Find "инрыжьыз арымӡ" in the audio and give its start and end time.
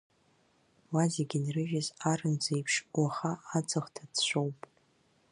1.37-2.43